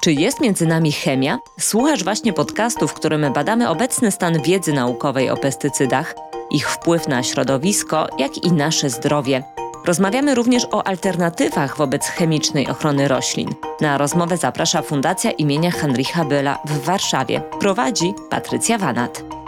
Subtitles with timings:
[0.00, 1.38] Czy jest między nami chemia?
[1.58, 6.14] Słuchasz właśnie podcastu, w którym badamy obecny stan wiedzy naukowej o pestycydach,
[6.50, 9.42] ich wpływ na środowisko, jak i nasze zdrowie.
[9.84, 13.54] Rozmawiamy również o alternatywach wobec chemicznej ochrony roślin.
[13.80, 17.42] Na rozmowę zaprasza Fundacja imienia Heinricha Bölla w Warszawie.
[17.60, 19.39] Prowadzi Patrycja Wanat.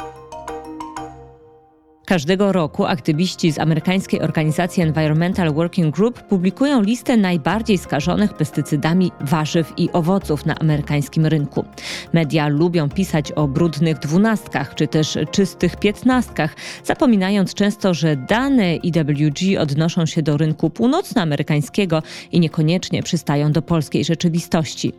[2.12, 9.72] Każdego roku aktywiści z amerykańskiej organizacji Environmental Working Group publikują listę najbardziej skażonych pestycydami warzyw
[9.76, 11.64] i owoców na amerykańskim rynku.
[12.12, 19.60] Media lubią pisać o brudnych dwunastkach czy też czystych piętnastkach, zapominając często, że dane IWG
[19.60, 24.92] odnoszą się do rynku północnoamerykańskiego i niekoniecznie przystają do polskiej rzeczywistości.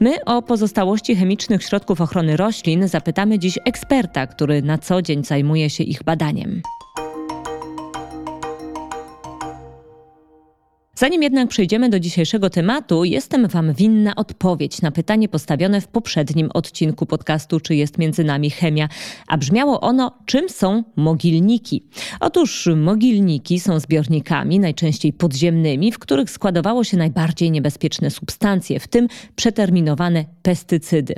[0.00, 5.70] My o pozostałości chemicznych środków ochrony roślin zapytamy dziś eksperta, który na co dzień zajmuje
[5.70, 6.59] się ich badaniem.
[11.00, 16.50] Zanim jednak przejdziemy do dzisiejszego tematu, jestem Wam winna odpowiedź na pytanie postawione w poprzednim
[16.54, 18.88] odcinku podcastu Czy jest między nami chemia?
[19.26, 21.84] A brzmiało ono, czym są mogilniki?
[22.20, 29.08] Otóż mogilniki są zbiornikami, najczęściej podziemnymi, w których składowało się najbardziej niebezpieczne substancje, w tym
[29.36, 31.14] przeterminowane pestycydy.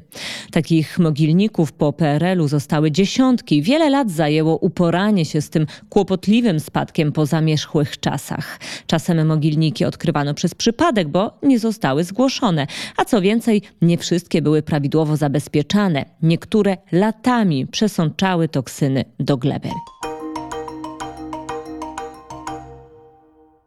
[0.50, 3.62] Takich mogilników po PRL-u zostały dziesiątki.
[3.62, 8.61] Wiele lat zajęło uporanie się z tym kłopotliwym spadkiem po zamierzchłych czasach.
[8.86, 12.66] Czasem mogilniki Silniki odkrywano przez przypadek, bo nie zostały zgłoszone.
[12.96, 16.04] A co więcej, nie wszystkie były prawidłowo zabezpieczane.
[16.22, 19.68] Niektóre latami przesączały toksyny do gleby.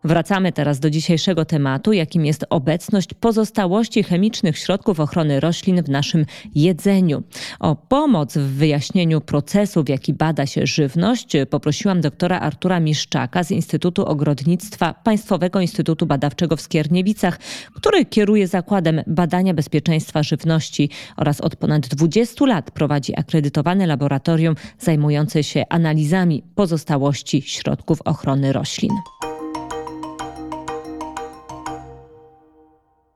[0.05, 6.25] Wracamy teraz do dzisiejszego tematu, jakim jest obecność pozostałości chemicznych środków ochrony roślin w naszym
[6.55, 7.23] jedzeniu.
[7.59, 13.51] O pomoc w wyjaśnieniu procesu, w jaki bada się żywność, poprosiłam doktora Artura Miszczaka z
[13.51, 17.39] Instytutu Ogrodnictwa Państwowego Instytutu Badawczego w Skierniewicach,
[17.75, 25.43] który kieruje Zakładem Badania Bezpieczeństwa Żywności oraz od ponad 20 lat prowadzi akredytowane laboratorium zajmujące
[25.43, 28.91] się analizami pozostałości środków ochrony roślin.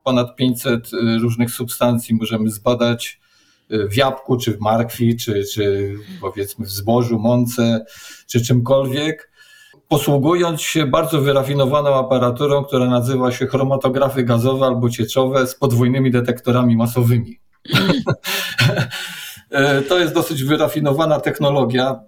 [0.04, 3.20] Ponad 500 y, różnych substancji możemy zbadać
[3.72, 7.84] y, w jabłku, czy w markwi, czy, czy powiedzmy w zbożu, mące,
[8.26, 9.30] czy czymkolwiek,
[9.88, 16.76] posługując się bardzo wyrafinowaną aparaturą, która nazywa się chromatografy gazowe albo cieczowe z podwójnymi detektorami
[16.76, 17.38] masowymi.
[19.78, 22.00] Y, to jest dosyć wyrafinowana technologia,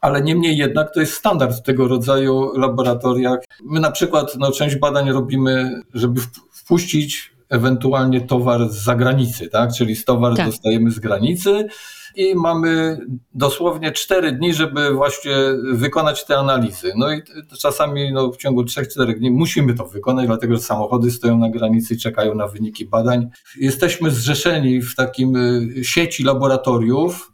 [0.00, 3.38] ale niemniej jednak to jest standard w tego rodzaju laboratoriach.
[3.64, 6.20] My na przykład no, część badań robimy, żeby
[6.52, 9.72] wpuścić ewentualnie towar z zagranicy, tak?
[9.72, 10.46] Czyli towar tak.
[10.46, 11.68] dostajemy z granicy
[12.16, 12.98] i mamy
[13.34, 15.36] dosłownie cztery dni, żeby właśnie
[15.72, 16.92] wykonać te analizy.
[16.96, 17.22] No i
[17.58, 21.94] czasami no, w ciągu 3-4 dni musimy to wykonać, dlatego że samochody stoją na granicy
[21.94, 23.28] i czekają na wyniki badań.
[23.56, 27.32] Jesteśmy zrzeszeni w takim y, sieci laboratoriów,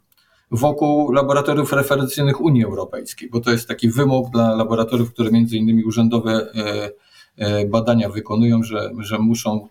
[0.51, 5.83] wokół laboratoriów referencyjnych Unii Europejskiej, bo to jest taki wymóg dla laboratoriów, które między innymi
[5.83, 6.91] urzędowe e,
[7.37, 9.67] e, badania wykonują, że, że muszą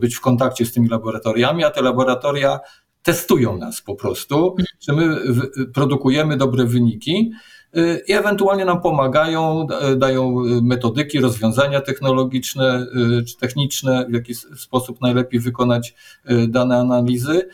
[0.00, 2.60] być w kontakcie z tymi laboratoriami, a te laboratoria
[3.02, 5.16] testują nas po prostu, że my
[5.74, 7.32] produkujemy dobre wyniki
[7.74, 9.66] e, i ewentualnie nam pomagają,
[9.96, 12.86] dają metodyki, rozwiązania technologiczne
[13.28, 15.94] czy techniczne, w jaki sposób najlepiej wykonać
[16.24, 17.48] e, dane analizy.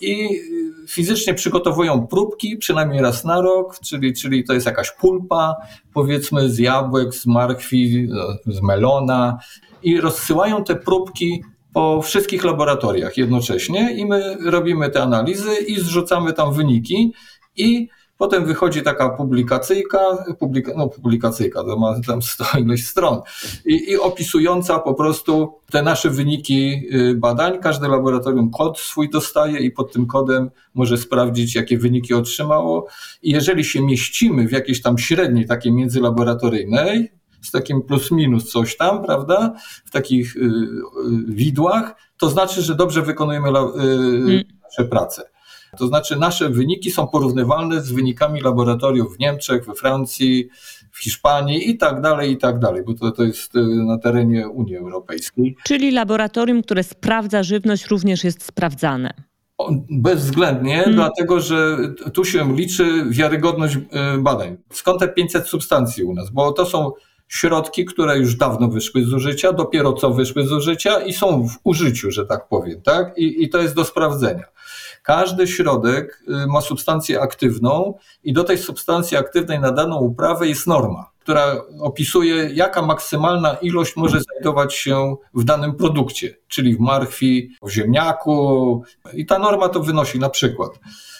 [0.00, 0.40] I
[0.88, 5.56] fizycznie przygotowują próbki przynajmniej raz na rok, czyli, czyli to jest jakaś pulpa,
[5.94, 8.08] powiedzmy z jabłek, z markwi,
[8.46, 9.38] z melona,
[9.82, 16.32] i rozsyłają te próbki po wszystkich laboratoriach jednocześnie i my robimy te analizy i zrzucamy
[16.32, 17.12] tam wyniki
[17.56, 17.88] i
[18.20, 19.98] potem wychodzi taka publikacyjka,
[20.38, 23.20] publika, no publikacyjka, to ma tam sto ileś stron
[23.66, 27.58] i, i opisująca po prostu te nasze wyniki y, badań.
[27.58, 32.86] Każde laboratorium kod swój dostaje i pod tym kodem może sprawdzić, jakie wyniki otrzymało.
[33.22, 38.76] I jeżeli się mieścimy w jakiejś tam średniej takiej międzylaboratoryjnej, z takim plus minus coś
[38.76, 39.54] tam, prawda,
[39.84, 40.50] w takich y, y,
[41.28, 44.42] widłach, to znaczy, że dobrze wykonujemy y, mm.
[44.62, 45.30] nasze prace.
[45.78, 50.48] To znaczy, nasze wyniki są porównywalne z wynikami laboratoriów w Niemczech, we Francji,
[50.92, 53.54] w Hiszpanii i tak dalej, i tak dalej, bo to, to jest
[53.86, 55.56] na terenie Unii Europejskiej.
[55.64, 59.14] Czyli laboratorium, które sprawdza żywność, również jest sprawdzane.
[59.90, 60.94] Bezwzględnie, hmm.
[60.94, 61.78] dlatego że
[62.12, 63.76] tu się liczy wiarygodność
[64.18, 64.56] badań.
[64.72, 66.30] Skąd te 500 substancji u nas?
[66.30, 66.92] Bo to są
[67.28, 71.58] środki, które już dawno wyszły z użycia, dopiero co wyszły z użycia i są w
[71.64, 73.18] użyciu, że tak powiem, tak?
[73.18, 74.44] I, i to jest do sprawdzenia.
[75.02, 77.94] Każdy środek y, ma substancję aktywną
[78.24, 83.96] i do tej substancji aktywnej na daną uprawę jest norma która opisuje, jaka maksymalna ilość
[83.96, 88.82] może znajdować się w danym produkcie, czyli w marchwi, w ziemniaku.
[89.14, 90.70] I ta norma to wynosi na przykład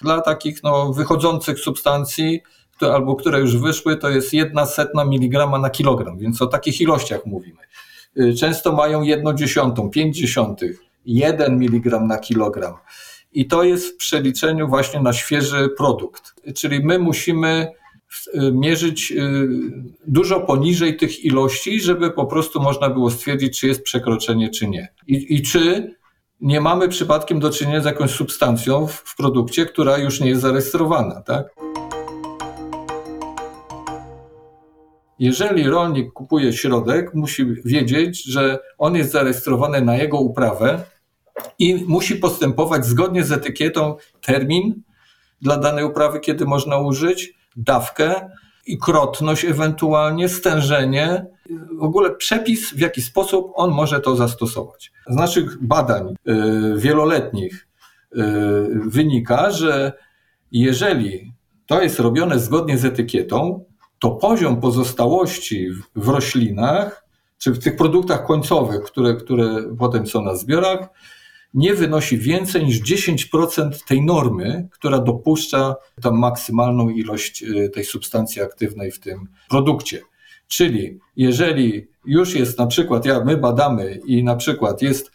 [0.02, 2.40] dla takich no, wychodzących substancji,
[2.80, 7.26] albo które już wyszły, to jest jedna setna miligrama na kilogram, więc o takich ilościach
[7.26, 7.60] mówimy.
[8.18, 12.74] Y, często mają jedną dziesiątą, pięć dziesiątych, jeden miligram na kilogram.
[13.32, 16.34] I to jest w przeliczeniu właśnie na świeży produkt.
[16.54, 17.68] Czyli my musimy
[18.34, 19.48] y, mierzyć y,
[20.06, 24.88] dużo poniżej tych ilości, żeby po prostu można było stwierdzić, czy jest przekroczenie, czy nie.
[25.06, 25.94] I, i czy
[26.40, 30.42] nie mamy przypadkiem do czynienia z jakąś substancją w, w produkcie, która już nie jest
[30.42, 31.54] zarejestrowana, tak?
[35.18, 40.84] Jeżeli rolnik kupuje środek, musi wiedzieć, że on jest zarejestrowany na jego uprawę
[41.58, 44.82] i musi postępować zgodnie z etykietą termin
[45.42, 48.30] dla danej uprawy, kiedy można użyć, dawkę
[48.66, 51.26] i krotność ewentualnie, stężenie,
[51.78, 54.92] w ogóle przepis, w jaki sposób on może to zastosować.
[55.08, 56.34] Z naszych badań y,
[56.76, 57.68] wieloletnich
[58.12, 58.18] y,
[58.84, 59.92] wynika, że
[60.52, 61.32] jeżeli
[61.66, 63.64] to jest robione zgodnie z etykietą,
[63.98, 67.06] to poziom pozostałości w roślinach,
[67.38, 70.88] czy w tych produktach końcowych, które, które potem są na zbiorach,
[71.54, 78.42] nie wynosi więcej niż 10% tej normy, która dopuszcza tam maksymalną ilość y, tej substancji
[78.42, 80.00] aktywnej w tym produkcie.
[80.48, 85.10] Czyli jeżeli już jest na przykład, ja, my badamy i na przykład jest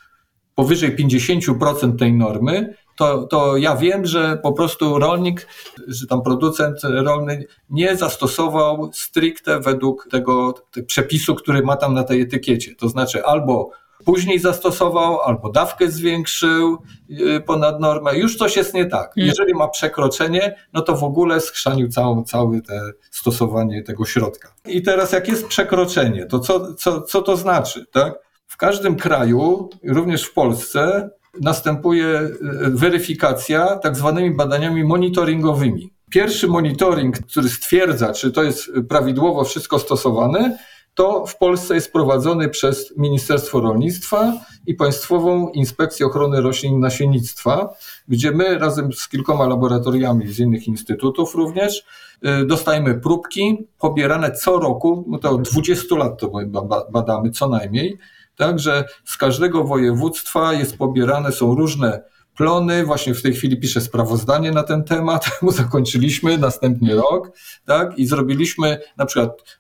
[0.56, 5.48] powyżej 50% tej normy, to, to ja wiem, że po prostu rolnik,
[5.88, 12.04] że tam producent rolny nie zastosował stricte według tego, tego przepisu, który ma tam na
[12.04, 12.76] tej etykiecie.
[12.76, 13.70] To znaczy albo
[14.06, 16.78] później zastosował, albo dawkę zwiększył
[17.10, 18.18] y, ponad normę.
[18.18, 19.18] Już coś jest nie tak.
[19.18, 19.28] Mm.
[19.28, 22.82] Jeżeli ma przekroczenie, no to w ogóle skrzanił całe, całe te
[23.12, 24.54] stosowanie tego środka.
[24.66, 27.86] I teraz jak jest przekroczenie, to co, co, co to znaczy?
[27.92, 28.14] Tak?
[28.48, 31.10] W każdym kraju, również w Polsce,
[31.42, 32.32] następuje y,
[32.70, 35.94] weryfikacja tak zwanymi badaniami monitoringowymi.
[36.12, 40.58] Pierwszy monitoring, który stwierdza, czy to jest prawidłowo wszystko stosowane,
[40.96, 44.34] to w Polsce jest prowadzony przez Ministerstwo Rolnictwa
[44.68, 47.74] i Państwową Inspekcję Ochrony Roślin i Nasiennictwa,
[48.08, 51.86] gdzie my razem z kilkoma laboratoriami z innych instytutów również
[52.26, 56.32] y, dostajemy próbki pobierane co roku, no to od 20 lat to
[56.92, 57.98] badamy co najmniej,
[58.36, 62.02] Także z każdego województwa jest pobierane, są różne
[62.38, 62.86] plony.
[62.86, 67.32] Właśnie w tej chwili piszę sprawozdanie na ten temat, bo zakończyliśmy następny rok,
[67.66, 68.00] tak?
[68.00, 69.60] I zrobiliśmy na przykład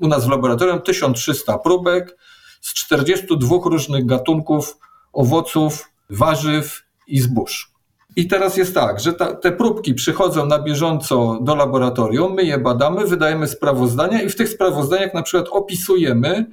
[0.00, 2.16] u nas w laboratorium 1300 próbek
[2.60, 4.78] z 42 różnych gatunków
[5.12, 7.76] owoców, warzyw i zbóż.
[8.16, 12.58] I teraz jest tak, że ta, te próbki przychodzą na bieżąco do laboratorium, my je
[12.58, 16.46] badamy, wydajemy sprawozdania i w tych sprawozdaniach na przykład opisujemy,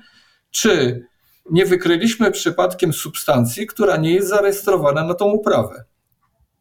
[0.52, 1.04] czy
[1.50, 5.86] nie wykryliśmy przypadkiem substancji, która nie jest zarejestrowana na tą uprawę.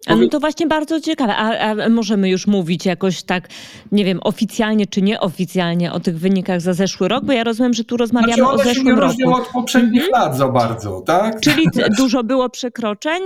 [0.06, 1.36] A no to właśnie bardzo ciekawe.
[1.36, 3.48] A, a, możemy już mówić jakoś tak,
[3.92, 7.24] nie wiem, oficjalnie czy nieoficjalnie o tych wynikach za zeszły rok?
[7.24, 9.16] Bo ja rozumiem, że tu rozmawiamy znaczy o zeszłym roku.
[9.26, 10.22] One od poprzednich mhm.
[10.22, 11.40] lat za bardzo, tak?
[11.40, 11.66] Czyli
[11.98, 13.22] dużo było przekroczeń?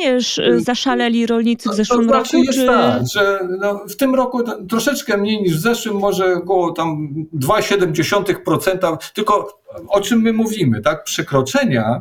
[0.56, 2.46] Zaszaleli rolnicy w zeszłym to znaczy roku?
[2.46, 2.66] Jest czy...
[2.66, 8.96] tak, że no, w tym roku troszeczkę mniej niż w zeszłym, może około tam 2,7%,
[9.14, 11.04] tylko o czym my mówimy, tak?
[11.04, 12.00] Przekroczenia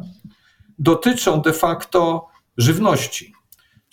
[0.80, 2.28] dotyczą de facto
[2.58, 3.35] żywności.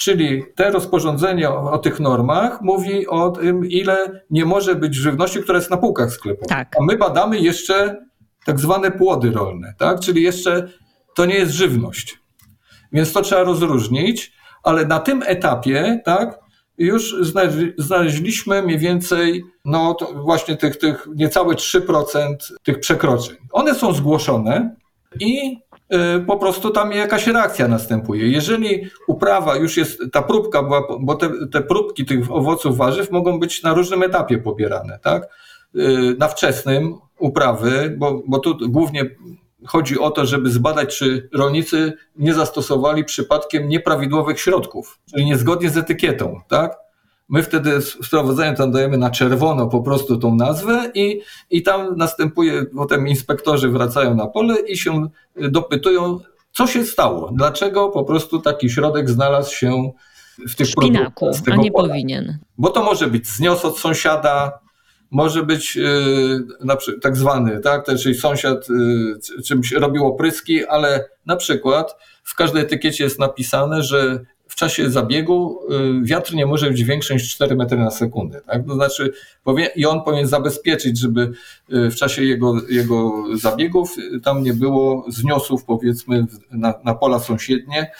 [0.02, 5.42] Czyli te rozporządzenie o, o, tych normach mówi o tym, ile nie może być żywności,
[5.42, 6.48] która jest na półkach sklepowych.
[6.48, 6.76] Tak.
[6.80, 8.04] A my badamy jeszcze
[8.44, 10.00] tak zwane płody rolne, tak?
[10.00, 10.68] czyli jeszcze
[11.14, 12.18] to nie jest żywność.
[12.92, 14.32] Więc to trzeba rozróżnić,
[14.62, 16.38] ale na tym etapie tak,
[16.78, 17.16] już
[17.78, 23.36] znaleźliśmy mniej więcej no, właśnie tych, tych niecałe 3% tych przekroczeń.
[23.52, 24.76] One są zgłoszone
[25.20, 25.58] i
[26.26, 28.28] po prostu tam jakaś reakcja następuje.
[28.28, 33.40] Jeżeli uprawa już jest, ta próbka była, bo te, te próbki tych owoców, warzyw mogą
[33.40, 35.28] być na różnym etapie pobierane, tak?
[35.76, 39.10] Y, na wczesnym uprawy, bo, bo tu głównie
[39.66, 45.76] chodzi o to, żeby zbadać, czy rolnicy nie zastosowali przypadkiem nieprawidłowych środków, czyli niezgodnie z
[45.76, 46.76] etykietą, tak?
[47.32, 51.20] My wtedy w sprawozdaniu tam dajemy na czerwono po prostu tą nazwę i,
[51.50, 56.18] i tam następuje, potem inspektorzy wracają na pole i się dopytują,
[56.52, 59.92] co się stało, dlaczego po prostu taki środek znalazł się
[60.48, 61.88] w tych Szpinaku, a nie pola.
[61.88, 62.38] powinien.
[62.58, 64.58] Bo to może być znios od sąsiada,
[65.10, 66.46] może być yy,
[67.02, 73.04] tak zwany, tak, czyli sąsiad yy, czymś robił opryski, ale na przykład w każdej etykiecie
[73.04, 75.58] jest napisane, że w czasie zabiegu
[76.00, 78.40] y, wiatr nie może być większy niż 4 metry na sekundę.
[78.40, 78.66] Tak?
[78.66, 79.12] To znaczy,
[79.76, 81.32] i on powinien zabezpieczyć, żeby
[81.72, 83.94] y, w czasie jego, jego zabiegów
[84.24, 87.90] tam nie było zniosów, powiedzmy, na, na pola sąsiednie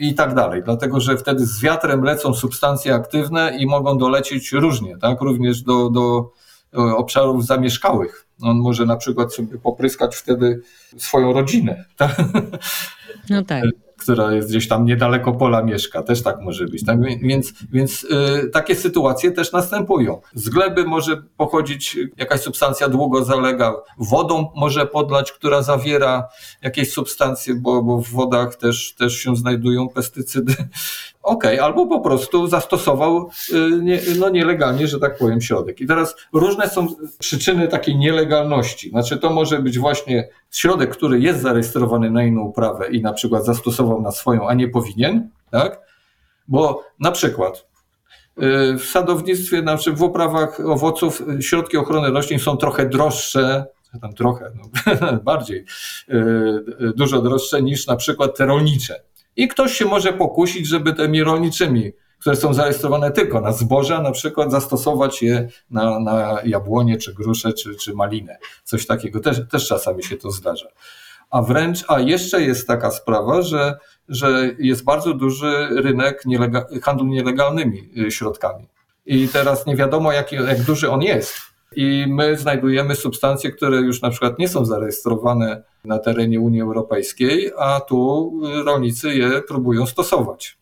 [0.00, 4.98] i tak dalej, dlatego że wtedy z wiatrem lecą substancje aktywne i mogą dolecieć różnie,
[4.98, 5.20] tak?
[5.20, 6.32] również do, do
[6.72, 8.26] obszarów zamieszkałych.
[8.42, 10.60] On może na przykład sobie popryskać wtedy
[10.96, 11.84] swoją rodzinę.
[11.96, 12.16] Tak?
[13.30, 13.64] No tak
[14.08, 16.84] która jest gdzieś tam niedaleko pola mieszka, też tak może być.
[16.84, 16.98] Tak?
[17.22, 20.20] Więc, więc y, takie sytuacje też następują.
[20.34, 26.28] Z gleby może pochodzić jakaś substancja długo zalega, wodą może podlać, która zawiera
[26.62, 30.54] jakieś substancje, bo, bo w wodach też, też się znajdują pestycydy.
[31.28, 35.80] Okay, albo po prostu zastosował y, nie, no nielegalnie, że tak powiem, środek.
[35.80, 36.86] I teraz różne są
[37.18, 38.90] przyczyny takiej nielegalności.
[38.90, 43.44] Znaczy to może być właśnie środek, który jest zarejestrowany na inną uprawę i na przykład
[43.44, 45.80] zastosował na swoją, a nie powinien, tak?
[46.48, 47.66] Bo na przykład
[48.42, 53.66] y, w sadownictwie, na przykład w uprawach owoców środki ochrony roślin są trochę droższe,
[54.00, 55.64] tam trochę, no, bardziej,
[56.08, 59.08] y, dużo droższe niż na przykład te rolnicze.
[59.38, 64.10] I ktoś się może pokusić, żeby tymi rolniczymi, które są zarejestrowane tylko na zboża, na
[64.10, 68.38] przykład zastosować je na, na jabłonie, czy grusze, czy, czy malinę.
[68.64, 70.68] Coś takiego też, też czasami się to zdarza.
[71.30, 73.78] A wręcz, a jeszcze jest taka sprawa, że,
[74.08, 78.68] że jest bardzo duży rynek nielega, handlu nielegalnymi y, środkami.
[79.06, 81.40] I teraz nie wiadomo, jak, jak duży on jest.
[81.76, 87.52] I my znajdujemy substancje, które już na przykład nie są zarejestrowane na terenie Unii Europejskiej,
[87.58, 88.32] a tu
[88.64, 90.58] rolnicy je próbują stosować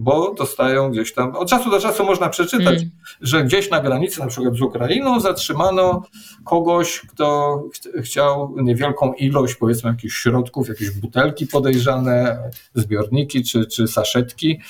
[0.00, 1.36] bo dostają gdzieś tam.
[1.36, 2.90] Od czasu do czasu można przeczytać, mm.
[3.20, 6.02] że gdzieś na granicy, na przykład z Ukrainą, zatrzymano
[6.44, 12.38] kogoś, kto ch chciał niewielką ilość, powiedzmy, jakichś środków, jakieś butelki podejrzane,
[12.74, 14.60] zbiorniki czy, czy saszetki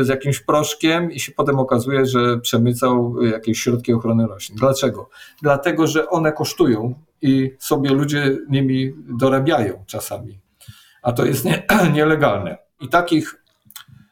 [0.00, 4.58] z jakimś proszkiem i się potem okazuje, że przemycał jakieś środki ochrony roślin.
[4.58, 5.08] Dlaczego?
[5.42, 10.38] Dlatego, że one kosztują i sobie ludzie nimi dorabiają czasami.
[11.02, 11.62] A to jest nie,
[11.94, 12.58] nielegalne.
[12.80, 13.40] I takich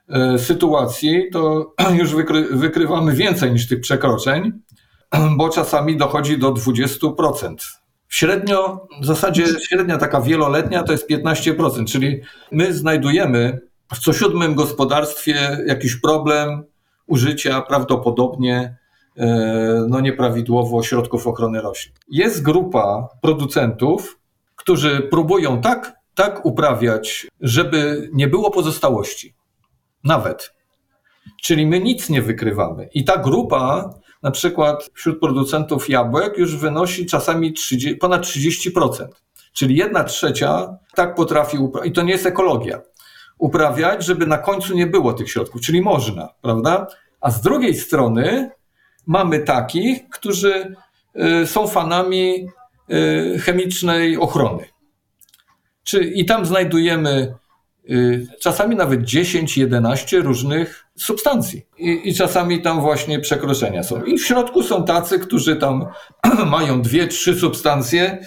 [0.08, 4.52] E, sytuacji, to już wykry, wykrywamy więcej niż tych przekroczeń,
[5.38, 7.54] bo czasami dochodzi do 20%.
[8.08, 12.20] Średnio, w zasadzie średnia taka wieloletnia to jest 15%, czyli
[12.52, 13.60] my znajdujemy
[13.95, 16.64] w co siódmym gospodarstwie jakiś problem
[17.07, 18.76] użycia prawdopodobnie
[19.16, 19.26] e,
[19.88, 21.95] no, nieprawidłowo środków ochrony roślin.
[22.09, 24.18] Jest grupa producentów,
[24.57, 29.35] którzy próbują tak, tak uprawiać, żeby nie było pozostałości.
[30.04, 30.52] Nawet.
[31.42, 32.88] Czyli my nic nie wykrywamy.
[32.95, 39.07] I ta grupa, na przykład wśród producentów jabłek, już wynosi czasami 30, ponad 30%.
[39.52, 42.80] Czyli jedna trzecia tak potrafi uprawiać, i to nie jest ekologia,
[43.38, 46.87] uprawiać, żeby na końcu nie było tych środków, czyli można, prawda?
[47.21, 48.50] A z drugiej strony
[49.07, 50.75] mamy takich, którzy
[51.42, 52.49] y, są fanami
[52.90, 54.64] y, chemicznej ochrony.
[55.85, 57.35] Czy, I tam znajdujemy
[57.90, 61.66] Y, czasami nawet 10-11 różnych substancji.
[61.78, 64.02] I, I, czasami tam właśnie przekroczenia są.
[64.04, 65.87] I w środku są tacy, którzy tam
[66.47, 68.18] mają dwie, trzy substancje,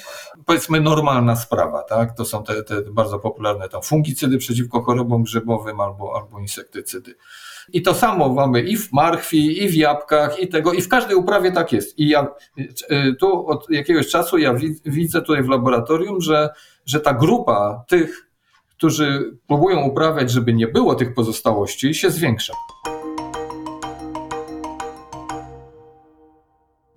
[0.45, 2.15] powiedzmy normalna sprawa, tak?
[2.15, 7.15] To są te, te bardzo popularne tam fungicydy przeciwko chorobom grzybowym albo, albo insektycydy.
[7.73, 11.15] I to samo mamy i w marchwi, i w jabłkach, i tego, i w każdej
[11.15, 11.99] uprawie tak jest.
[11.99, 12.27] I ja
[12.59, 14.55] y, tu od jakiegoś czasu ja
[14.85, 16.49] widzę tutaj w laboratorium, że,
[16.85, 18.31] że ta grupa tych
[18.81, 22.53] którzy próbują uprawiać, żeby nie było tych pozostałości, się zwiększa.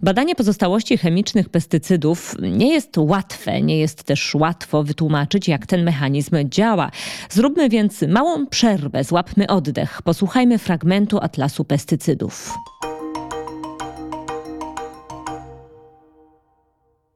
[0.04, 6.37] Badanie pozostałości chemicznych pestycydów nie jest łatwe, nie jest też łatwo wytłumaczyć, jak ten mechanizm
[6.44, 6.90] działa.
[7.30, 12.54] Zróbmy więc małą przerwę, złapmy oddech, posłuchajmy fragmentu atlasu pestycydów.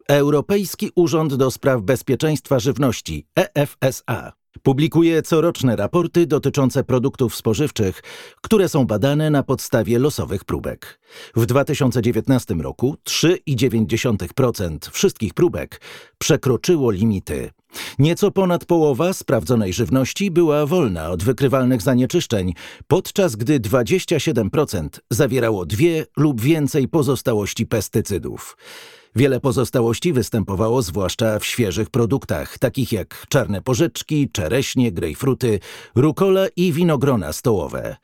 [0.08, 8.02] Europejski Urząd do Spraw Bezpieczeństwa Żywności EFSA Publikuje coroczne raporty dotyczące produktów spożywczych,
[8.40, 11.00] które są badane na podstawie losowych próbek.
[11.36, 15.80] W 2019 roku 3,9% wszystkich próbek
[16.18, 17.50] przekroczyło limity.
[17.98, 22.52] Nieco ponad połowa sprawdzonej żywności była wolna od wykrywalnych zanieczyszczeń,
[22.86, 28.56] podczas gdy 27% zawierało dwie lub więcej pozostałości pestycydów.
[29.16, 35.60] Wiele pozostałości występowało zwłaszcza w świeżych produktach, takich jak czarne porzeczki, czereśnie, grejpfruty,
[35.94, 37.96] rukola i winogrona stołowe.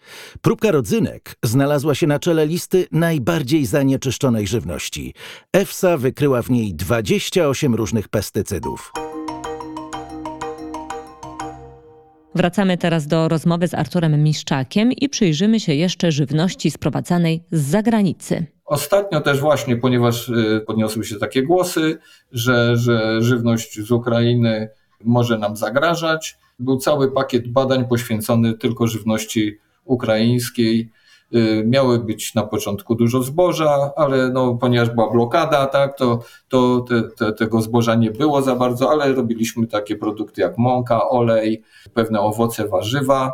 [0.43, 5.15] Próbka rodzynek znalazła się na czele listy najbardziej zanieczyszczonej żywności.
[5.53, 9.04] EFSA wykryła w niej 28 różnych pestycydów.
[12.35, 18.47] Wracamy teraz do rozmowy z Arturem Miszczakiem i przyjrzymy się jeszcze żywności sprowadzanej z zagranicy.
[18.65, 21.99] Ostatnio też właśnie, ponieważ y, podniosły się takie głosy,
[22.33, 24.69] że, że żywność z Ukrainy
[25.05, 30.91] może nam zagrażać, był cały pakiet badań poświęcony tylko żywności ukraińskiej.
[31.35, 36.85] Y, miały być na początku dużo zboża, ale no, ponieważ była blokada, tak, to, to
[36.89, 41.63] te, te, tego zboża nie było za bardzo, ale robiliśmy takie produkty jak mąka, olej,
[41.95, 43.33] pewne owoce, warzywa.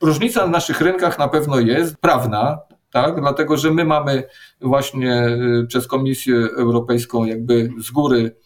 [0.00, 2.58] Różnica na naszych rynkach na pewno jest prawna,
[2.90, 3.20] tak?
[3.20, 4.22] dlatego że my mamy
[4.60, 5.26] właśnie
[5.62, 8.36] y, przez Komisję Europejską jakby z góry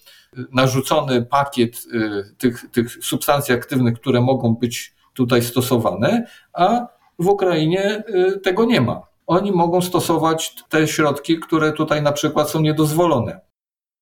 [0.52, 8.04] narzucony pakiet y, tych, tych substancji aktywnych, które mogą być tutaj stosowane, a w Ukrainie
[8.08, 9.02] y, tego nie ma.
[9.26, 13.40] Oni mogą stosować te środki, które tutaj na przykład są niedozwolone.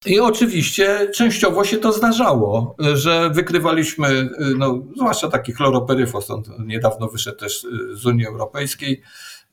[0.07, 7.09] I oczywiście częściowo się to zdarzało, że wykrywaliśmy, y, no, zwłaszcza taki chloroperyfos, on niedawno
[7.09, 9.03] wyszedł też z Unii Europejskiej,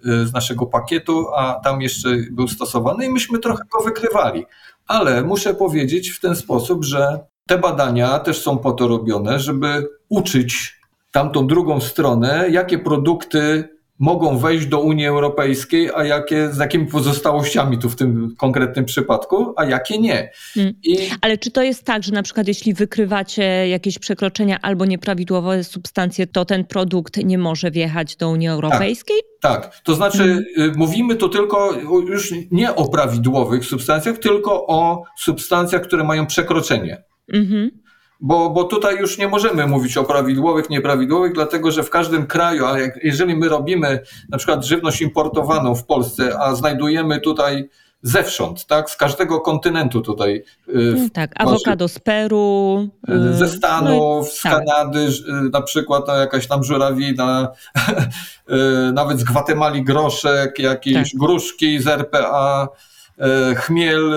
[0.06, 4.46] z naszego pakietu, a tam jeszcze był stosowany i myśmy trochę go wykrywali.
[4.88, 9.88] Ale muszę powiedzieć w ten sposób, że te badania też są po to robione, żeby
[10.10, 10.80] uczyć
[11.14, 17.78] tamtą drugą stronę, jakie produkty mogą wejść do Unii Europejskiej, a jakie, z jakimi pozostałościami
[17.78, 20.32] tu w tym konkretnym przypadku, a jakie nie.
[20.54, 20.74] Hmm.
[20.84, 20.98] I...
[21.22, 26.28] Ale czy to jest tak, że na przykład jeśli wykrywacie jakieś przekroczenia albo nieprawidłowe substancje,
[26.28, 29.18] to ten produkt nie może wjechać do Unii Europejskiej?
[29.42, 29.82] Tak, tak.
[29.84, 30.78] to znaczy hmm.
[30.78, 31.74] mówimy tu tylko
[32.08, 37.04] już nie o prawidłowych substancjach, tylko o substancjach, które mają przekroczenie.
[37.34, 37.83] Mhm
[38.20, 42.66] bo, bo tutaj już nie możemy mówić o prawidłowych, nieprawidłowych, dlatego że w każdym kraju,
[42.66, 47.70] a jak, jeżeli my robimy na przykład żywność importowaną w Polsce, a znajdujemy tutaj
[48.04, 50.44] zewsząd, tak, z każdego kontynentu tutaj.
[50.70, 52.88] Y, tak, awokado z Peru.
[53.10, 54.66] Y, ze Stanów, no, z tak.
[54.66, 57.48] Kanady, y, na przykład no, jakaś tam żurawina,
[58.94, 61.20] nawet z Gwatemali groszek, jakieś tak.
[61.20, 62.68] gruszki z RPA,
[63.56, 64.14] chmiel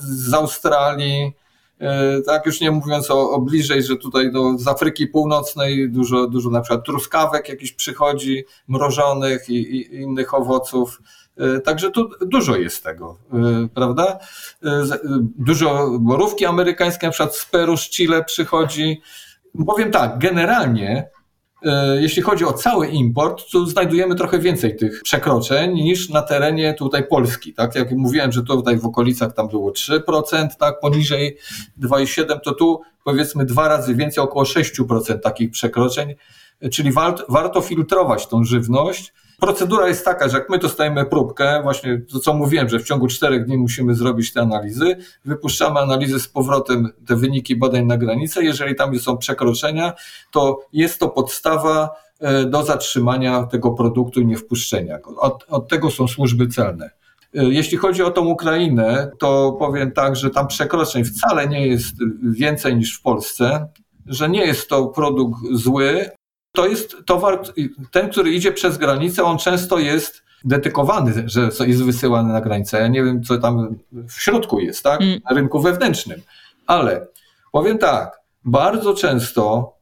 [0.00, 1.32] z Australii.
[1.80, 6.26] E, tak, już nie mówiąc o, o bliżej, że tutaj do, z Afryki Północnej dużo,
[6.26, 11.02] dużo na przykład truskawek jakiś przychodzi, mrożonych i, i innych owoców.
[11.36, 14.18] E, także tu dużo jest tego, e, prawda?
[15.38, 19.00] Dużo borówki amerykańskie, na przykład z Peru, z Chile przychodzi.
[19.66, 21.10] Powiem tak, generalnie
[22.00, 27.06] jeśli chodzi o cały import, to znajdujemy trochę więcej tych przekroczeń niż na terenie tutaj
[27.08, 27.54] Polski.
[27.54, 31.36] Tak jak mówiłem, że tutaj w okolicach tam było 3%, tak poniżej
[31.82, 36.14] 2,7%, to tu powiedzmy dwa razy więcej, około 6% takich przekroczeń.
[36.72, 36.92] Czyli
[37.28, 42.34] warto filtrować tą żywność Procedura jest taka, że jak my dostajemy próbkę, właśnie to co
[42.34, 47.16] mówiłem, że w ciągu czterech dni musimy zrobić te analizy, wypuszczamy analizy z powrotem, te
[47.16, 48.44] wyniki badań na granicę.
[48.44, 49.92] Jeżeli tam są przekroczenia,
[50.32, 54.98] to jest to podstawa e, do zatrzymania tego produktu i niewpuszczenia.
[55.16, 56.90] Od, od tego są służby celne.
[57.34, 61.94] E, jeśli chodzi o tą Ukrainę, to powiem tak, że tam przekroczeń wcale nie jest
[62.22, 63.68] więcej niż w Polsce,
[64.06, 66.10] że nie jest to produkt zły,
[66.58, 67.42] to jest towar,
[67.90, 72.80] ten, który idzie przez granicę, on często jest detykowany, że jest wysyłany na granicę.
[72.80, 75.00] Ja nie wiem, co tam w środku jest, tak?
[75.00, 75.20] Mm.
[75.30, 76.22] Na rynku wewnętrznym.
[76.66, 77.06] Ale
[77.52, 79.72] powiem tak, bardzo często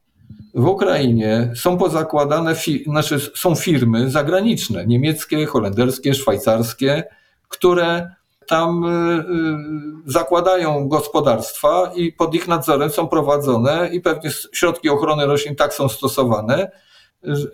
[0.53, 7.03] w Ukrainie są pozakładane, fi znaczy są firmy zagraniczne, niemieckie, holenderskie, szwajcarskie,
[7.47, 8.11] które
[8.47, 15.25] tam y, y, zakładają gospodarstwa i pod ich nadzorem są prowadzone i pewnie środki ochrony
[15.25, 16.71] roślin tak są stosowane,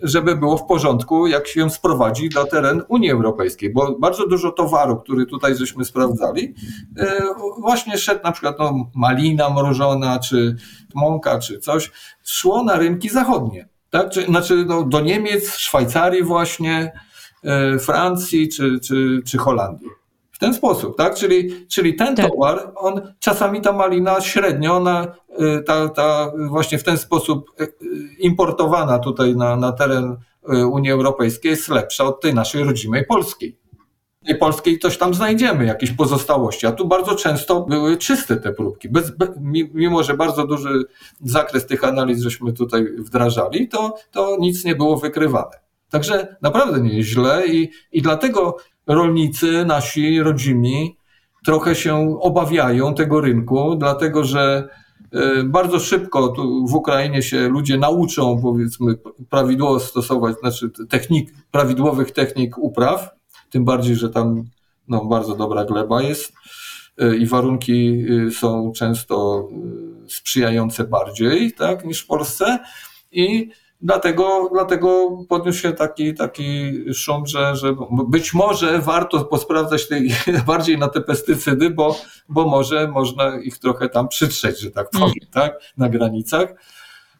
[0.02, 4.96] żeby było w porządku, jak się sprowadzi na teren Unii Europejskiej, bo bardzo dużo towaru,
[4.96, 6.54] który tutaj żeśmy sprawdzali,
[6.98, 7.06] y,
[7.60, 10.56] właśnie szedł na przykład no, malina mrożona, czy
[10.94, 11.90] mąka, czy coś,
[12.24, 13.68] szło na rynki zachodnie.
[13.90, 14.10] Tak?
[14.10, 16.92] Czy, znaczy no, do Niemiec, Szwajcarii właśnie,
[17.80, 19.88] Francji czy, czy, czy Holandii.
[20.34, 21.14] W ten sposób, tak?
[21.14, 22.30] Czyli, czyli ten tak.
[22.30, 25.06] towar, on czasami ta malina średnio, ona,
[25.40, 27.68] y, ta, ta właśnie w ten sposób y, y,
[28.18, 30.16] importowana tutaj na, na teren
[30.72, 33.58] Unii Europejskiej jest lepsza od tej naszej rodzimej polskiej.
[34.28, 38.88] I polskiej coś tam znajdziemy, jakieś pozostałości, a tu bardzo często były czyste te próbki.
[38.88, 39.12] Bez,
[39.74, 40.84] mimo, że bardzo duży
[41.20, 45.64] zakres tych analiz żeśmy tutaj wdrażali, to, to nic nie było wykrywane.
[45.90, 50.96] Także naprawdę nie jest źle i, i dlatego rolnicy, nasi rodzimi,
[51.46, 54.68] trochę się obawiają tego rynku, dlatego że
[55.12, 56.34] e, bardzo szybko
[56.68, 58.94] w Ukrainie się ludzie nauczą, powiedzmy,
[59.30, 63.10] prawidłowo stosować, znaczy technik, prawidłowych technik upraw,
[63.50, 64.44] tym bardziej, że tam
[64.88, 66.32] no, bardzo dobra gleba jest
[66.98, 69.48] e, i warunki e, są często
[70.08, 72.58] sprzyjające bardziej tak, niż w Polsce.
[73.12, 73.50] I
[73.82, 77.76] Dlatego, dlatego podniósł się taki, taki szum, że, że
[78.08, 80.10] być może warto posprawdzać tej,
[80.46, 81.96] bardziej na te pestycydy, bo,
[82.28, 85.32] bo może można ich trochę tam przytrzeć, że tak powiem, mm.
[85.32, 86.54] tak, na granicach.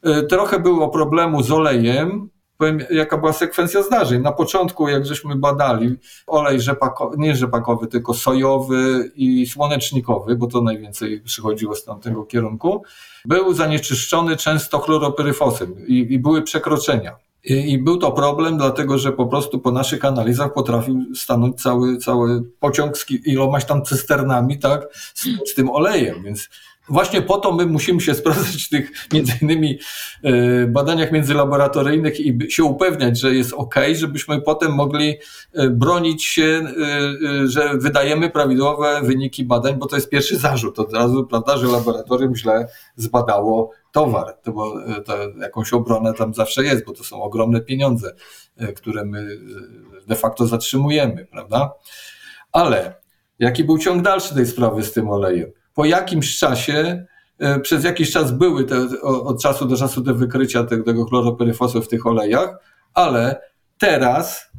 [0.03, 4.23] E, trochę było problemu z olejem, powiem, jaka była sekwencja zdarzeń.
[4.23, 10.63] Na początku, jak żeśmy badali, olej rzepakowy, nie rzepakowy, tylko sojowy i słonecznikowy, bo to
[10.63, 12.83] najwięcej przychodziło z tamtego kierunku,
[13.25, 17.17] był zanieczyszczony często chloropyryfosem i, i były przekroczenia.
[17.45, 21.97] I, I, był to problem, dlatego że po prostu po naszych analizach potrafił stanąć cały,
[21.97, 26.49] cały pociąg z ilomaś tam cysternami, tak, z, z tym olejem, więc
[26.89, 29.79] Właśnie po to my musimy się sprawdzać w tych między innymi
[30.23, 35.15] e, badaniach międzylaboratoryjnych i się upewniać, że jest ok, żebyśmy potem mogli
[35.55, 40.93] e, bronić się, e, że wydajemy prawidłowe wyniki badań, bo to jest pierwszy zarzut od
[40.93, 46.85] razu, prawda, że laboratorium źle zbadało towar, to bo to jakąś obronę tam zawsze jest,
[46.85, 48.15] bo to są ogromne pieniądze,
[48.77, 49.39] które my
[50.07, 51.73] de facto zatrzymujemy, prawda?
[52.53, 52.95] Ale
[53.39, 55.53] jaki był ciąg dalszy tej sprawy z tym olejem?
[55.75, 57.07] Po jakimś czasie,
[57.39, 61.89] e, przez jakiś czas były te, od czasu do czasu te wykrycia tego chloropyryfosu w
[61.89, 62.59] tych olejach,
[62.95, 63.41] ale
[63.79, 64.51] teraz,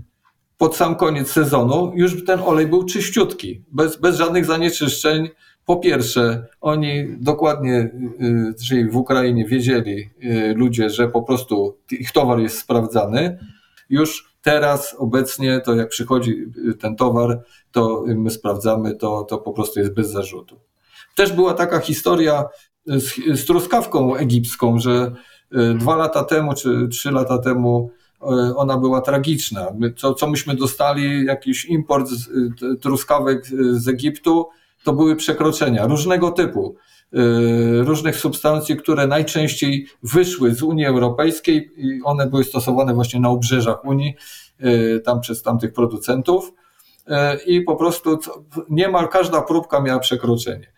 [0.58, 5.30] pod sam koniec sezonu, już ten olej był czyściutki, bez, bez żadnych zanieczyszczeń.
[5.66, 12.12] Po pierwsze, oni dokładnie, e, czyli w Ukrainie wiedzieli e, ludzie, że po prostu ich
[12.12, 13.40] towar jest sprawdzany.
[13.90, 16.46] Już teraz, obecnie, to jak przychodzi
[16.80, 20.60] ten towar, to my sprawdzamy, to, to po prostu jest bez zarzutu.
[21.16, 22.46] Też była taka historia
[22.86, 25.12] z, z truskawką egipską, że
[25.52, 28.26] e, dwa lata temu czy trzy lata temu e,
[28.56, 29.68] ona była tragiczna.
[29.78, 34.50] My, co, co myśmy dostali, jakiś import z, e, truskawek z Egiptu,
[34.84, 36.76] to były przekroczenia różnego typu,
[37.84, 43.86] różnych substancji, które najczęściej wyszły z Unii Europejskiej i one były stosowane właśnie na obrzeżach
[43.86, 44.16] Unii,
[45.06, 46.54] tam przez tamtych producentów
[47.48, 48.20] i po prostu
[48.70, 50.75] niemal każda próbka miała przekroczenie.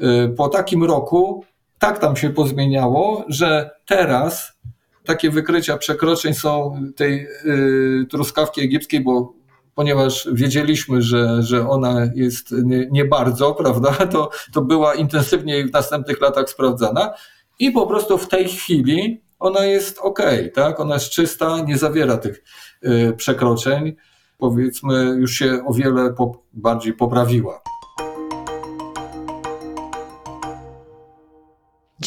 [0.00, 1.44] Y, po takim roku
[1.78, 4.52] tak tam się pozmieniało, że teraz
[5.04, 9.38] takie wykrycia przekroczeń są tej y, truskawki egipskiej, bo
[9.74, 15.72] ponieważ wiedzieliśmy, że, że ona jest nie, nie, bardzo, prawda, to, to była intensywnie w
[15.72, 17.14] następnych latach sprawdzana
[17.58, 20.20] i po prostu w tej chwili ona jest ok,
[20.54, 20.80] tak?
[20.80, 22.44] Ona jest czysta, nie zawiera tych
[22.84, 23.96] y, przekroczeń.
[24.38, 26.14] Powiedzmy, już się o wiele
[26.52, 27.60] bardziej poprawiła.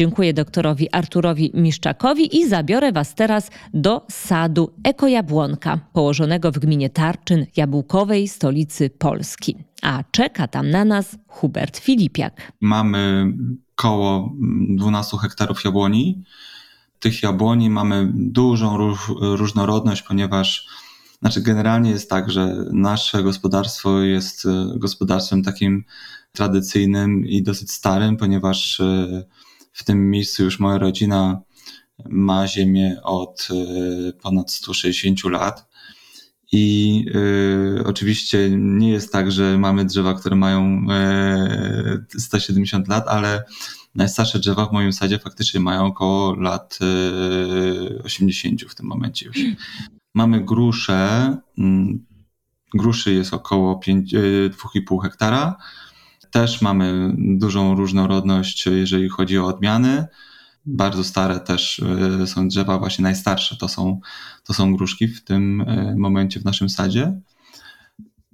[0.01, 7.45] Dziękuję doktorowi Arturowi Miszczakowi i zabiorę Was teraz do sadu Ekojabłonka, położonego w gminie Tarczyn,
[7.57, 9.57] jabłkowej stolicy Polski.
[9.81, 12.51] A czeka tam na nas Hubert Filipiak.
[12.61, 13.33] Mamy
[13.75, 14.33] koło
[14.69, 16.23] 12 hektarów jabłoni.
[16.99, 20.67] Tych jabłoni mamy dużą róż, różnorodność, ponieważ
[21.19, 25.83] znaczy generalnie jest tak, że nasze gospodarstwo jest e, gospodarstwem takim
[26.31, 29.23] tradycyjnym i dosyć starym, ponieważ e,
[29.71, 31.41] w tym miejscu już moja rodzina
[32.09, 35.71] ma ziemię od e, ponad 160 lat.
[36.51, 37.05] I
[37.79, 40.85] y, oczywiście nie jest tak, że mamy drzewa, które mają
[42.15, 43.43] y, 170 lat, ale
[43.95, 46.79] najstarsze drzewa w moim sadzie faktycznie mają około lat
[47.99, 49.37] y, 80 w tym momencie już.
[50.13, 51.37] Mamy grusze.
[51.57, 52.05] Mm,
[52.73, 55.57] gruszy jest około 2,5 hektara
[56.31, 60.05] też mamy dużą różnorodność, jeżeli chodzi o odmiany.
[60.65, 61.81] Bardzo stare też
[62.21, 63.99] e, są drzewa, właśnie najstarsze to są,
[64.43, 67.21] to są gruszki w tym e, momencie w naszym sadzie.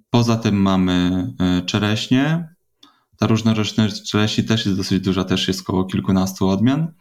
[0.10, 2.50] Poza tym mamy e, czereśnie.
[3.18, 6.94] Ta różnorodność czereśni też jest dosyć duża, też jest około kilkunastu odmian.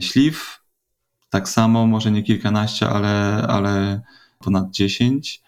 [0.00, 0.60] Śliw
[1.30, 4.02] tak samo, może nie kilkanaście, ale, ale
[4.38, 5.42] ponad dziesięć.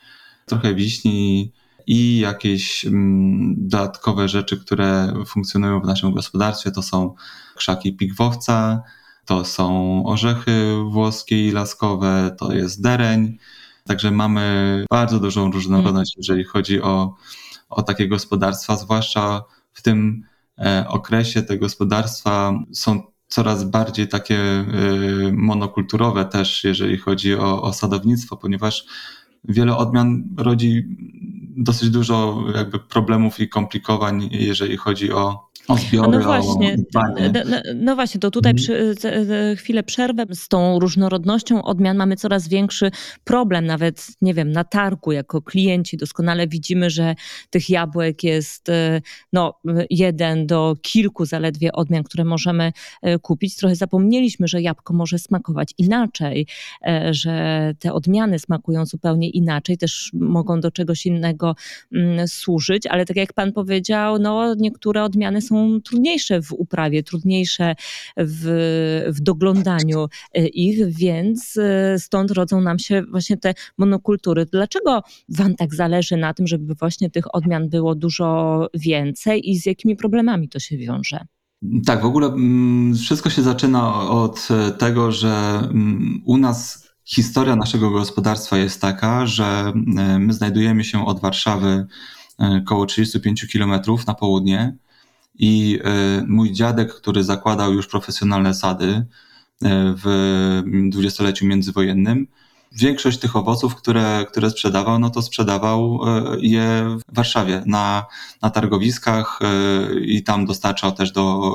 [0.46, 1.52] Trochę wiśni,
[1.88, 7.14] i jakieś mm, dodatkowe rzeczy, które funkcjonują w naszym gospodarstwie, to są
[7.57, 8.83] krzaki pigwowca,
[9.24, 13.38] to są orzechy włoskie i laskowe, to jest dereń.
[13.85, 17.14] Także mamy bardzo dużą różnorodność, jeżeli chodzi o,
[17.68, 20.22] o takie gospodarstwa, zwłaszcza w tym
[20.59, 24.64] e, okresie te gospodarstwa są coraz bardziej takie e,
[25.33, 28.85] monokulturowe też, jeżeli chodzi o, o sadownictwo, ponieważ
[29.44, 30.85] wiele odmian rodzi
[31.59, 37.01] dosyć dużo jakby problemów i komplikowań, jeżeli chodzi o, O zbiory, no właśnie, o
[37.44, 38.94] no, no, właśnie, to tutaj przy,
[39.57, 40.27] chwilę przerwę.
[40.33, 42.90] Z tą różnorodnością odmian mamy coraz większy
[43.25, 43.66] problem.
[43.66, 47.14] Nawet, nie wiem, na targu jako klienci doskonale widzimy, że
[47.51, 49.01] tych jabłek jest e,
[49.33, 53.57] no, jeden do kilku zaledwie odmian, które możemy e, kupić.
[53.57, 56.47] Trochę zapomnieliśmy, że jabłko może smakować inaczej,
[56.87, 61.55] e, że te odmiany smakują zupełnie inaczej, też mogą do czegoś innego
[61.92, 67.74] mm, służyć, ale tak jak pan powiedział, no niektóre odmiany są trudniejsze w uprawie, trudniejsze
[68.16, 74.46] w, w doglądaniu e, ich, więc e, stąd rodzą nam się właśnie te monokultury.
[74.46, 79.66] Dlaczego Wam tak zależy na tym, żeby właśnie tych odmian było dużo więcej i z
[79.66, 81.18] jakimi problemami to się wiąże?
[81.87, 87.90] Tak, w ogóle mm, wszystko się zaczyna od tego, że mm, u nas historia naszego
[87.90, 91.87] gospodarstwa jest taka, że e, my znajdujemy się od Warszawy
[92.62, 93.72] około 35 km
[94.06, 94.76] na południe
[95.38, 99.05] i e, mój dziadek, który zakładał już profesjonalne sady e,
[100.05, 102.27] w dwudziestoleciu międzywojennym,
[102.72, 108.07] większość tych owoców, które, które sprzedawał, no to sprzedawał e, je w Warszawie na,
[108.42, 109.38] na targowiskach
[110.03, 111.55] i tam dostarczał też do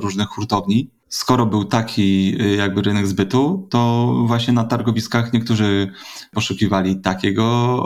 [0.00, 5.92] różnych hurtowni skoro był taki y, jakby rynek zbytu, to właśnie na targowiskach niektórzy
[6.32, 7.44] poszukiwali takiego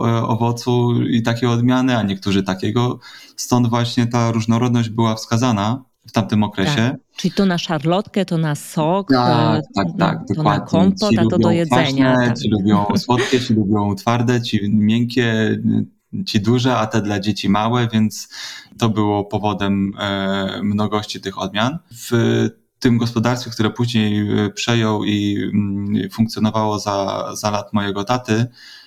[0.09, 2.99] e, owocu i takiej odmiany, a niektórzy takiego.
[3.37, 6.91] Stąd właśnie ta różnorodność była wskazana w tamtym okresie.
[6.91, 6.97] Tak.
[7.17, 10.61] Czyli to na szarlotkę, to na sok, tak, tak, tak, to dokładnie.
[10.61, 12.13] na kompot, ci a to do jedzenia.
[12.13, 12.39] Kwaśne, tak.
[12.39, 15.59] Ci lubią słodkie, ci lubią twarde, ci miękkie,
[16.27, 18.29] ci duże, a te dla dzieci małe, więc
[18.79, 21.79] to było powodem e, mnogości tych odmian.
[21.91, 22.11] W
[22.85, 28.47] tym gospodarstwie, które później e, przejął i mm, funkcjonowało za, za lat mojego taty,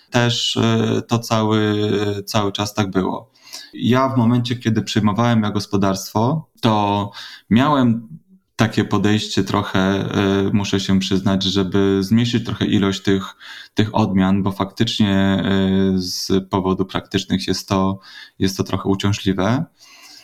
[0.10, 1.91] też e, to cały,
[2.25, 3.31] cały czas tak było.
[3.73, 7.12] Ja w momencie, kiedy przyjmowałem ja gospodarstwo, to
[7.49, 8.07] miałem
[8.55, 13.36] takie podejście trochę, e, muszę się przyznać, żeby zmniejszyć trochę ilość tych,
[13.73, 15.43] tych odmian, bo faktycznie
[15.95, 17.99] z powodu praktycznych jest to,
[18.39, 19.65] jest to trochę uciążliwe.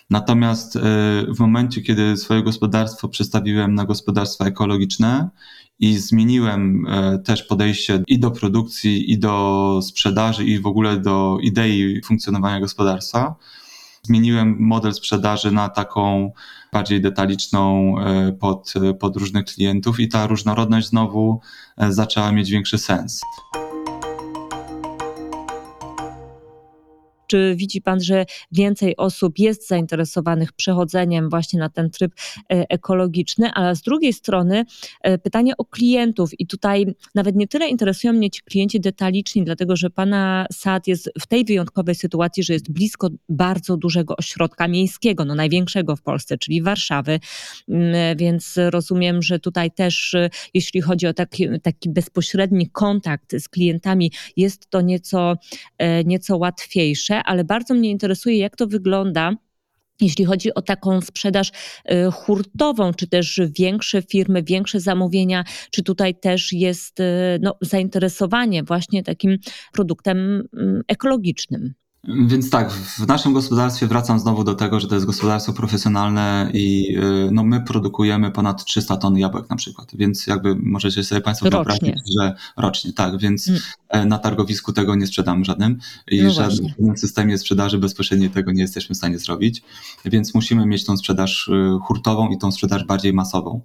[0.10, 0.80] Natomiast e,
[1.28, 5.30] w momencie, kiedy swoje gospodarstwo przestawiłem na gospodarstwa ekologiczne
[5.80, 11.38] i zmieniłem e, też podejście i do produkcji, i do sprzedaży, i w ogóle do
[11.42, 13.36] idei funkcjonowania gospodarstwa,
[14.04, 16.32] zmieniłem model sprzedaży na taką
[16.74, 21.40] bardziej detaliczną e, pod, pod różnych klientów i ta różnorodność znowu
[21.90, 23.22] zaczęła mieć większy sens.
[27.34, 33.52] Czy widzi Pan, że więcej osób jest zainteresowanych przechodzeniem właśnie na ten tryb e, ekologiczny,
[33.56, 34.66] a z drugiej strony
[35.02, 39.76] e, pytanie o klientów i tutaj nawet nie tyle interesują mnie ci klienci detaliczni, dlatego
[39.76, 45.26] że Pana sad jest w tej wyjątkowej sytuacji, że jest blisko bardzo dużego ośrodka miejskiego,
[45.26, 47.20] no największego w Polsce, czyli Warszawy,
[47.70, 53.50] mm, więc rozumiem, że tutaj też e, jeśli chodzi o taki, taki bezpośredni kontakt z
[53.50, 55.36] klientami, jest to nieco,
[56.06, 59.36] nieco łatwiejsze, ale bardzo mnie interesuje, jak to wygląda
[60.02, 61.52] jeśli chodzi o taką sprzedaż
[61.92, 67.04] y, hurtową, czy też większe firmy, większe zamówienia, czy tutaj też jest y,
[67.42, 69.38] no, zainteresowanie właśnie takim
[69.74, 71.74] produktem mm, ekologicznym?
[72.08, 76.98] Więc tak, w naszym gospodarstwie wracam znowu do tego, że to jest gospodarstwo profesjonalne i
[76.98, 81.50] y, no, my produkujemy ponad 300 ton jabłek na przykład, więc jakby możecie sobie Państwo
[81.50, 84.10] wyobrazić, że rocznie, tak, więc mm.
[84.10, 85.80] na targowisku tego nie sprzedamy żadnym
[86.12, 89.64] i no żadnym systemie sprzedaży bezpośredniej tego nie jesteśmy w stanie zrobić,
[90.06, 93.62] więc musimy mieć tą sprzedaż y, hurtową i tą sprzedaż bardziej masową.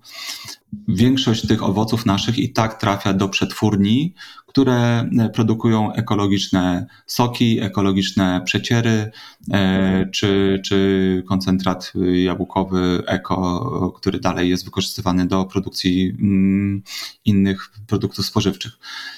[0.88, 4.14] Większość tych owoców naszych i tak trafia do przetwórni,
[4.48, 4.76] które
[5.18, 9.10] e, produkują ekologiczne soki, ekologiczne przeciery
[9.52, 11.92] e, czy, czy koncentrat
[12.24, 16.82] jabłkowy eko, który dalej jest wykorzystywany do produkcji mm,
[17.24, 18.72] innych produktów spożywczych.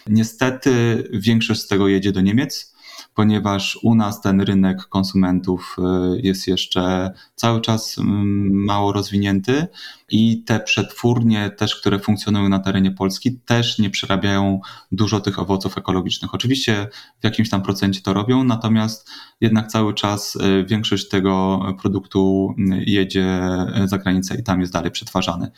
[0.07, 2.75] Niestety większość z tego jedzie do Niemiec
[3.14, 9.66] ponieważ u nas ten rynek konsumentów y, jest jeszcze cały czas mm, mało rozwinięty
[10.11, 14.61] i te przetwórnie też, które funkcjonują na terenie Polski, też nie przerabiają
[14.92, 16.35] dużo tych owoców ekologicznych.
[16.35, 16.87] Oczywiście
[17.20, 22.85] w jakimś tam procencie to robią, natomiast jednak cały czas y, większość tego produktu y,
[22.87, 23.40] jedzie
[23.85, 25.51] za granicę i tam jest dalej przetwarzany.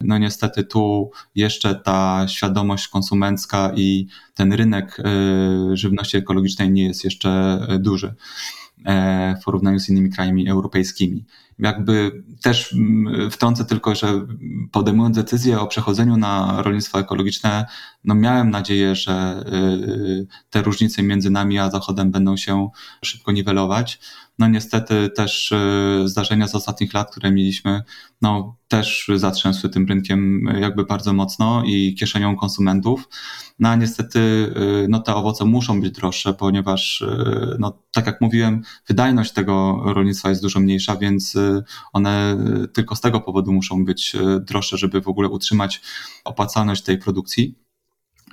[0.00, 5.02] No niestety tu jeszcze ta świadomość konsumencka i ten rynek
[5.72, 8.14] żywności ekologicznej nie jest jeszcze duży.
[8.84, 11.24] E, w porównaniu z innymi krajami europejskimi.
[11.58, 14.26] Jakby też mm, wtrącę tylko, że
[14.72, 17.66] podejmując decyzję o przechodzeniu na rolnictwo ekologiczne,
[18.04, 22.68] no miałem nadzieję, że y, te różnice między nami a Zachodem będą się
[23.04, 24.00] szybko niwelować.
[24.38, 27.82] No niestety też y, zdarzenia z ostatnich lat, które mieliśmy,
[28.22, 33.08] no też zatrzęsły tym rynkiem jakby bardzo mocno i kieszenią konsumentów.
[33.58, 37.04] No a niestety y, no te owoce muszą być droższe, ponieważ
[37.58, 41.36] no tak jak mówiłem, wydajność tego rolnictwa jest dużo mniejsza, więc
[41.92, 42.36] one
[42.72, 45.80] tylko z tego powodu muszą być droższe, żeby w ogóle utrzymać
[46.24, 47.64] opłacalność tej produkcji.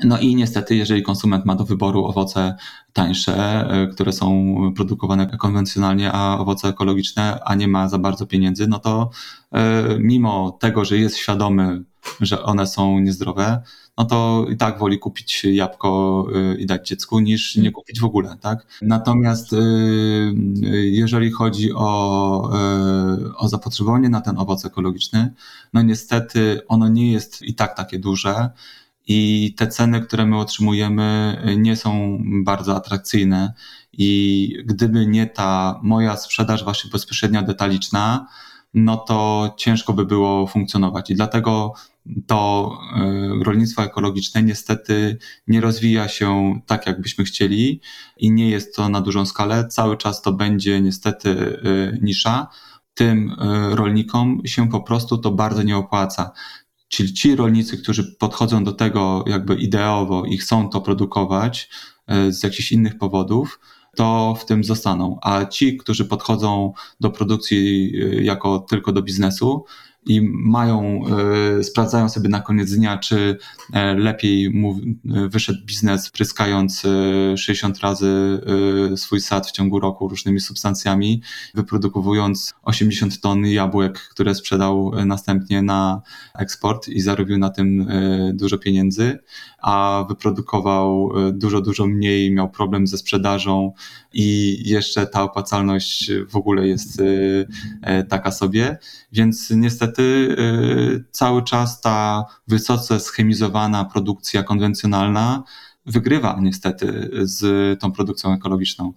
[0.04, 2.56] No i niestety, jeżeli konsument ma do wyboru owoce
[2.94, 3.36] tańsze,
[3.70, 8.80] e, które są produkowane konwencjonalnie, a owoce ekologiczne, a nie ma za bardzo pieniędzy, no
[8.80, 9.10] to
[9.52, 11.84] e, mimo tego, że jest świadomy,
[12.22, 13.62] że one są niezdrowe,
[14.02, 18.06] no to i tak woli kupić jabłko e, i dać dziecku, niż nie kupić w
[18.06, 18.66] ogóle, tak?
[18.82, 19.56] Natomiast
[20.84, 22.52] jeżeli chodzi o,
[23.38, 25.34] o zapotrzebowanie na ten owoc ekologiczny,
[25.74, 28.50] no niestety ono nie jest i tak takie duże
[29.08, 33.54] i te ceny, które my otrzymujemy, nie są bardzo atrakcyjne.
[33.94, 38.28] I gdyby nie ta moja sprzedaż właśnie bezpośrednia detaliczna,
[38.74, 41.10] no to ciężko by było funkcjonować.
[41.10, 41.74] I dlatego
[42.28, 47.82] to e, rolnictwo ekologiczne niestety nie rozwija się tak, jakbyśmy chcieli
[48.18, 49.68] i nie jest to na dużą skalę.
[49.68, 52.48] Cały czas to będzie niestety e, nisza.
[52.94, 56.32] Tym e, rolnikom się po prostu to bardzo nie opłaca.
[56.88, 61.70] Czyli ci rolnicy, którzy podchodzą do tego jakby ideowo i chcą to produkować
[62.30, 63.60] z jakichś innych powodów,
[63.96, 65.20] to w tym zostaną.
[65.22, 69.66] A ci, którzy podchodzą do produkcji e, jako tylko do biznesu,
[70.06, 71.02] i mają,
[71.60, 73.38] e, sprawdzają sobie na koniec dnia, czy
[73.74, 76.84] e, lepiej mu e, wyszedł biznes pryskając
[77.38, 78.42] 60 razy
[78.96, 81.22] swój sad w ciągu roku różnymi substancjami,
[81.54, 86.02] wyprodukowując 80 ton jabłek, które sprzedał następnie na
[86.36, 87.88] eksport i zarobił na tym
[88.34, 89.20] dużo pieniędzy,
[89.62, 93.74] a wyprodukował dużo, dużo mniej, miał problem ze sprzedażą
[94.14, 97.02] i jeszcze ta opłacalność w ogóle jest
[98.10, 98.78] taka sobie,
[99.12, 105.44] więc niestety niestety y, cały czas ta wysoce schemizowana produkcja konwencjonalna
[105.86, 108.94] wygrywa niestety z tą produkcją ekologiczną.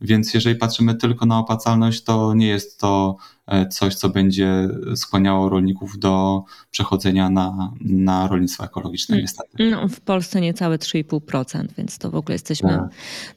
[0.00, 5.48] Więc jeżeli patrzymy tylko na opłacalność, to nie jest to e, coś, co będzie skłaniało
[5.48, 9.22] rolników do przechodzenia na, na rolnictwo ekologiczne, mm.
[9.22, 9.70] niestety.
[9.70, 12.88] No, w Polsce niecałe 3,5%, więc to w ogóle jesteśmy tak.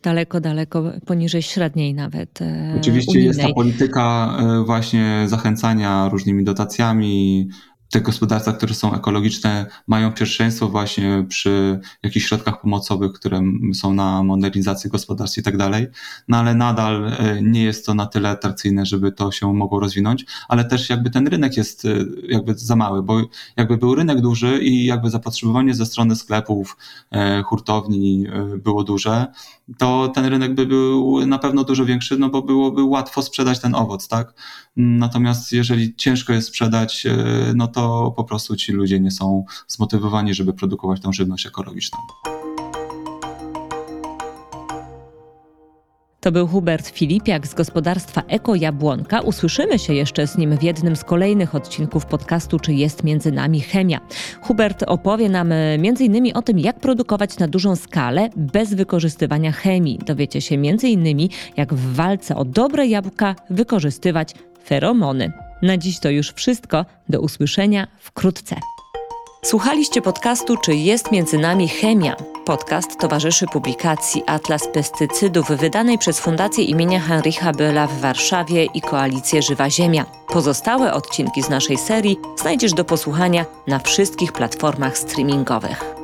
[0.03, 2.41] daleko, daleko poniżej średniej nawet.
[2.41, 3.27] E, Oczywiście unijnej.
[3.27, 7.47] jest ta polityka e, właśnie zachęcania różnymi dotacjami,
[7.89, 13.41] te gospodarstwa, które są ekologiczne, mają pierwszeństwo właśnie przy jakichś środkach pomocowych, które
[13.73, 15.87] są na modernizację gospodarstw i tak dalej,
[16.27, 20.25] no ale nadal e, nie jest to na tyle atrakcyjne, żeby to się mogło rozwinąć,
[20.47, 21.89] ale też jakby ten rynek jest e,
[22.27, 23.21] jakby za mały, bo
[23.57, 26.77] jakby był rynek duży i jakby zapotrzebowanie ze strony sklepów,
[27.11, 29.25] e, hurtowni było duże,
[29.77, 33.75] to ten rynek by był na pewno dużo większy, no bo byłoby łatwo sprzedać ten
[33.75, 34.33] owoc, tak?
[34.77, 37.07] Natomiast jeżeli ciężko jest sprzedać,
[37.55, 41.99] no to to po prostu ci ludzie nie są zmotywowani, żeby produkować tą żywność ekologiczną.
[46.19, 49.21] To był Hubert Filipiak z gospodarstwa Eko Jabłonka.
[49.21, 53.61] Usłyszymy się jeszcze z nim w jednym z kolejnych odcinków podcastu Czy jest między nami
[53.61, 53.99] chemia.
[54.41, 56.31] Hubert opowie nam e, m.in.
[56.37, 59.99] o tym, jak produkować na dużą skalę bez wykorzystywania chemii.
[60.05, 61.29] Dowiecie się m.in.
[61.57, 65.46] jak w walce o dobre jabłka wykorzystywać feromony.
[65.61, 66.85] Na dziś to już wszystko.
[67.09, 68.55] Do usłyszenia wkrótce.
[69.43, 72.15] Słuchaliście podcastu Czy jest między nami chemia?
[72.45, 79.41] Podcast towarzyszy publikacji Atlas Pestycydów wydanej przez Fundację imienia Heinricha Bölla w Warszawie i Koalicję
[79.41, 80.05] Żywa Ziemia.
[80.27, 85.96] Pozostałe odcinki z naszej serii znajdziesz do posłuchania na wszystkich platformach streamingowych.